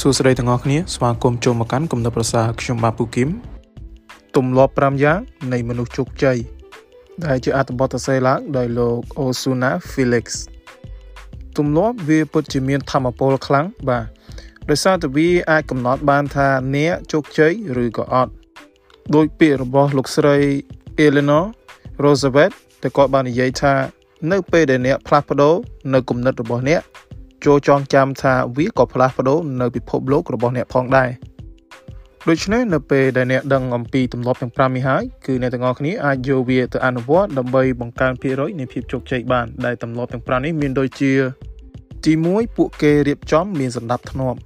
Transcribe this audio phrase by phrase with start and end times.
[0.00, 3.28] សួស្តីទាំងអស់គ្នាស្វាគមន៍ចូលមកកាន់គំនិតប្រសាខ្ញុំបាទពូគឹម
[4.36, 5.18] ទម្លាប់5យ៉ាង
[5.52, 6.38] នៃមនុស្សជោគជ័យ
[7.24, 10.24] ដែលជាអត្ថបទសរសេរឡើងដោយលោក Osuna Felix
[11.56, 14.04] ទម្លាប់វាពិតជាមានធម៌ពលខ្លាំងបាទ
[14.70, 17.52] ដោយសារតែវាអាចកំណត់បានថាអ្នកជោគជ័យ
[17.84, 18.32] ឬក៏អត់
[19.14, 20.36] ដោយពាក្យរបស់លោកស្រី
[21.04, 21.44] Eleanor
[22.02, 23.74] Roosevelt ដែលគាត់បាននិយាយថា
[24.32, 25.54] នៅពេលដែលអ្នកផ្លាស់ប្ដូរ
[25.94, 26.82] នៅគំនិតរបស់អ្នក
[27.44, 31.10] ចូលចងចាំថាវាក៏ផ្លាស់ប្ដូរនៅពិភពលោករបស់អ្នកផងដែរ
[32.28, 41.12] ដូច្នេះនៅពេលដែលអ្នកដឹងអំពីទម្លាប់ទាំង5នេះហើយគឺអ្នកទាំងអស់គ្នាអាចយកវាទៅអនុវត្តដើម្បីបង្កើនភាគរយនៃភាពជោគជ័យបានដែលទម្លាប់ទាំង5នេះមានដូចជា
[42.04, 44.38] ទី1ពួកគេរៀបចំមានសន្តាប់ធ្នាប់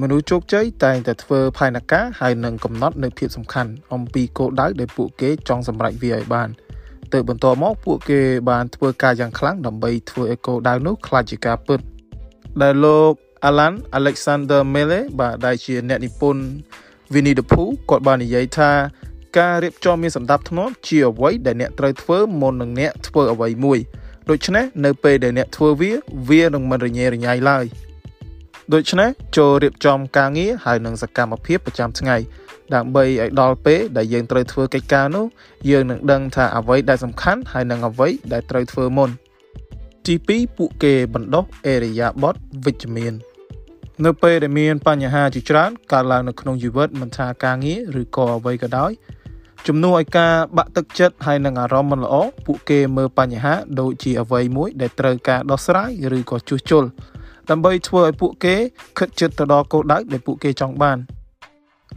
[0.00, 6.48] មនុស្សជោគជ័យតែងតែធ្វើផែនការហើយនឹងកំណត់នៅភាពសំខាន់អំពីគោលដៅដែលពួកគេចង់សម្រេចវាឲ្យបាន
[7.12, 11.80] ទៅបន្តមកពួកគេបានធ្វើការយ៉ាងខ្លាំងដើម្បីធ្វើឲ្យគោលដៅនោះក្លាយជាការពិត
[12.62, 13.12] ដែលលោក
[13.48, 16.42] Alan Alexander Mele បាទដែលជាអ្នកនិពន្ធ
[17.12, 18.70] Winnie the Pooh គាត់បាននិយាយថា
[19.38, 23.78] ការរៀបចំមានសម្ដាប់ធ្នាប់ជាអ្វីដែលអ្នកត្រូវធ្វើមុននឹងអ្នកធ្វើអ្វីមួយ
[24.30, 25.92] ដូច្នេះនៅពេលដែលអ្នកធ្វើវា
[26.30, 27.64] វានឹងមិនរញ៉េរញ៉ៃឡើយ
[28.74, 32.16] ដូច្នេះចូលរៀបចំការងារហើយនឹងសកម្មភាពប្រចាំថ្ងៃ
[32.74, 35.26] ដើម្បីឲ្យដល់ពេលដែលយើងត្រូវធ្វើកិច្ចការនោះ
[35.70, 39.10] យើងនឹងដឹងថាអ្វីដែលសំខាន់ហើយនឹងអ្វីដែលត្រូវធ្វើមុន
[40.06, 42.34] ទី2ពួកគេបណ្ដុះអេរិយាបថ
[42.64, 43.14] វិជ្ជមាន
[44.04, 48.92] នៅពេលដែលមានបញ្ហាជាច្រើនកើតឡើងនៅក្នុងជីវិតមិនថាការងារឬក៏អ្វីក៏ដោយ
[49.66, 52.14] ជំនួសឲ្យការបាក់ទឹកចិត្តហើយនឹងអារម្មណ៍មិនល្អ
[52.46, 56.84] ពួកគេមើលបញ្ហាដូចជាអ្វីមួយដែលត្រូវការដោះស្រាយឬក៏ជួសជុល
[57.50, 58.56] ដើម្បីធ្វើឲ្យពួកគេ
[58.98, 60.98] ខិតជិតទៅដល់គោលដៅដែលពួកគេចង់បាន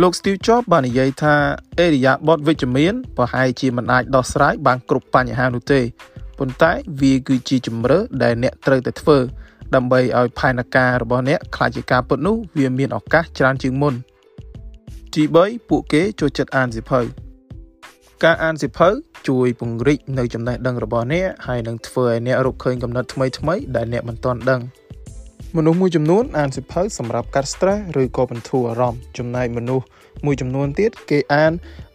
[0.00, 1.34] លោក Steve Jobs បាននិយាយថា
[1.78, 5.80] អេរិយាបថវិជ្ជមានប្រហែលជាមិនអាចដោះស្រាយបានគ្រប់បញ្ហានោះទេ
[6.40, 9.18] ប៉ុន្តែវាគឺជាជំរើសដែលអ្នកត្រូវតែធ្វើ
[9.74, 13.94] ដើម្បីឲ្យផែនការរបស់អ្នកខ្លាចជាការពិតនោះវាមានឱកាសច្រើនជាងមុន
[15.14, 17.00] ទី3ពួកគេចូលចិត្តអានសៀវភៅ
[18.24, 18.88] ការអានសៀវភៅ
[19.28, 24.60] ជួយពង្រីកនៅចំណេះដឹងរបស់អ្នកហើយនឹងធ្វើឲ្យអ្នករកឃើញកំណត់ថ្មីថ្មីដែលអ្នកមិនទាន់ដឹង
[25.56, 29.86] មនុស្សមួយចំនួនអានសៀវភៅសម្រាប់កាត់ stress ឬក៏បន្ធូរអារម្មណ៍ចំណែកមនុស្ស
[30.24, 31.52] មួយចំនួនទៀតគេអាន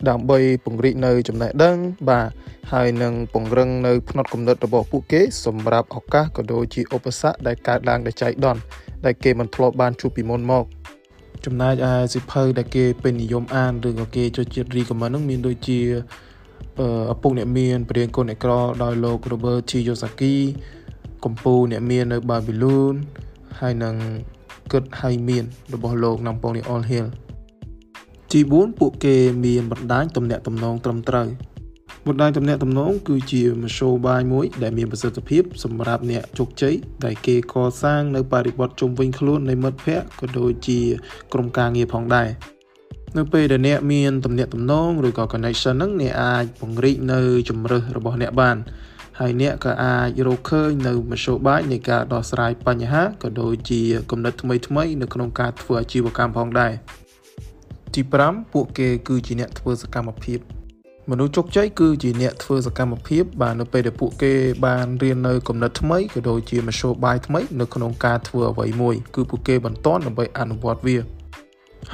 [0.10, 1.78] ដើម្បីពង្រីកនៅចំណេះដឹង
[2.10, 2.28] បាទ
[2.72, 8.62] ហើយនឹងពង្រឹងនៅផ្នត់គំនិតរបស់ពួកគេសម្រាប់ឱកាសក៏ដូចជាឧបសគ្គដែលកើតឡើងដោយចៃដន្យ
[9.06, 10.66] ដែលគេមិនធ្លាប់បានជួបពីមុនមក
[11.46, 15.80] ចំណែកឯសិភៅដែលគេពេញនិយមអានឬក៏គេចូលចិត្តរីកមិនហ្នឹងមានដូចជា
[17.14, 18.52] ឪពុកអ្នកមានព្រាងកូនអ្នកក្រ
[18.84, 19.72] ដោយលោក Robert T.
[19.72, 20.36] Kiyosaki
[21.24, 22.94] កម្ពុជាអ្នកមាននៅ Babylon
[23.60, 23.96] ហើយនឹង
[24.72, 25.44] គិតហើយមាន
[25.74, 27.08] របស់លោក Napoleon Hill
[28.32, 29.16] ទី4ពួកគេ
[29.46, 31.28] មានបណ្ដាញទំនាក់ទំនងត្រឹមត្រូវ
[32.10, 40.80] បណ្ដាញទំនាក់ទំនងគឺជាមធ្យោបាយមួយដែលមានប្រសិទ្ធភាពសម្រាប់អ្នកជោគជ័យដែលគេកសាងនៅបរិបទជុំវិញខ្លួននៃមិត្តភ័ក្តិក៏ដូចជា
[41.34, 42.30] ក្រុមការងារផងដែរ
[43.18, 48.58] នៅពេលដែលអ្នកមានទំនាក់ទំនងឬក៏ connection ហ្នឹងអ្នកអាចពង្រីកនៅជំរើសរបស់អ្នកបាន
[49.20, 56.74] ហើយអ្នកក៏អាចរកឃើញនៅមធ្យោបាយនៃការដោះស្រាយបញ្ហាក៏ដូចជាគំនិតថ្មីៗនៅក្នុងការធ្វើអាជីវកម្មផងដែរ
[57.94, 60.40] ទី5ពួកគេគឺជាអ្នកធ្វើសកម្មភាព
[61.12, 64.34] មនុស្សជោគជ័យគឺជាអ្នកធ្វើសកម្មភាពបាទនៅពេលដែលពួកគេ
[64.66, 70.98] បានរៀននៅគំនិតថ្មីក៏ដូចជាមធ្យោបាយថ្មីនៅក្នុងការធ្វើអ្វីមួយគឺពួកគេបន្តដើម្បីអនុវត្តវា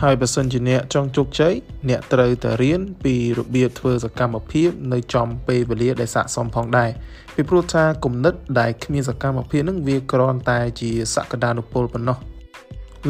[0.01, 1.53] ហើយបើសិនជាអ្នកចង់ជោគជ័យ
[1.89, 6.89] អ្នកត្រូវតែរៀនពីរបៀបធ្វើសកម្មភាពនៅចំពេលវេលាដែលស័ក្តិសមផងដែរ
[7.35, 12.17] ពីព្រោះថាគំនិតដែលគ្មានសកម្មភាពនឹងវាគ្រាន់តែជាសក្តានុពលប៉ុណ្ណោះ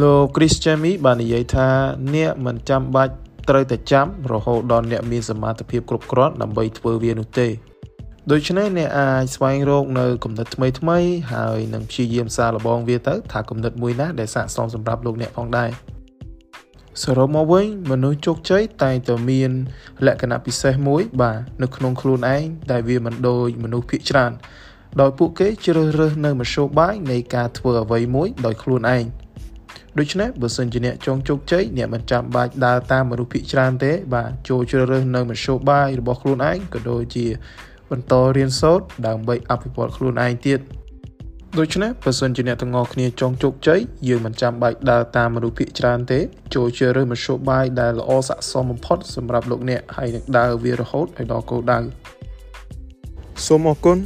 [0.02, 1.68] លោក Chris Jamie បាននិយាយថា
[2.14, 3.14] អ្នកមិនចាំបាច់
[3.50, 7.48] ត្រូវតែចាំរហូតដល់អ្នកមានសមត្ថភាពគ្រប់គ្រាន់ដើម្បីធ្វើវានោះទេ
[8.32, 10.98] ដូច្នេះអ្នកអាចស្វែងរកនៅគំនិតថ្មីថ្មី
[11.34, 15.70] ហើយនឹងព្យាយាមសាកល្បងវាទៅថាគំនិតមួយណាដែលស័ក្តិសមសម្រាប់លោកអ្នកផងដែរ
[17.04, 19.52] សរុបមកវិញមនុស្សជោគជ័យតែងតែមាន
[20.06, 24.32] លក្ខណៈពិសេសមួយ បាទនៅក្នុងខ្លួនឯងដែលវាមិនដូចមនុស្សភាគច្រើន
[25.02, 29.04] ដោយពួកគេជ្រើសរើសនៅមធ្យោបាយនៃការធ្វើអ្វីមួយដោយខ្លួនឯង
[30.00, 37.26] ដូច្នេះបើសិនជាអ្នកចង់ជោគជ័យអ្នកមិនចាំបាច់ដើរតាមមនុស្សភាគច្រើនទេ បាទចូលជ្រើសរើសនៅមធ្យោបាយរបស់ខ្លួនឯងក៏ដូចជា
[37.92, 40.60] បន្តរៀនសូត្រដើម្បីអភិវឌ្ឍខ្លួនឯងទៀត
[41.60, 46.20] ដូច្នេះបើសិនជាអ្នកទាំងអស់គ្នាចង់ជោគជ័យយើងមិនចាំបាច់ដើរតាមមនុស្សភាគច្រើនទេ
[46.56, 51.80] ចូលជ្រើសរើសមធ្យោបាយដែលល្អស័ក្តិសមបំផុតសម្រាប់លោកអ្នកហើយនឹងដើរវារហូតឲ្យដល់គោលដៅ
[53.46, 53.98] សូមអរគុណ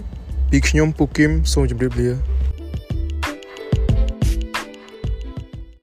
[0.52, 2.35] ពីខ្ញុំពូគឹមសូមជម្រាបលា